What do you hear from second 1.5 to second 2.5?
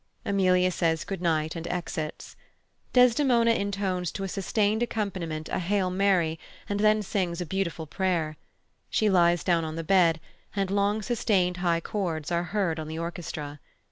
and exits.